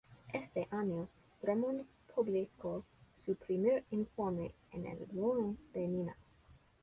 Este 0.33 0.67
año, 0.71 1.07
Drummond 1.43 1.85
publicó 2.15 2.83
su 3.23 3.35
primer 3.35 3.83
informe, 3.91 4.51
en 4.71 4.87
el 4.87 4.97
Jornal 5.15 5.55
de 5.75 5.87
Minas. 5.87 6.17